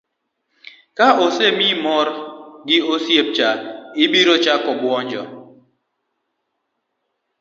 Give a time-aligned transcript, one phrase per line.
[0.97, 2.07] ka osemiye mor
[2.67, 3.49] gi osiep cha,
[4.03, 5.23] obiro chako buonjo